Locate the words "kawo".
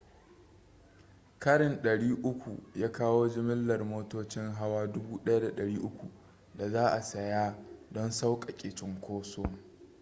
2.91-3.29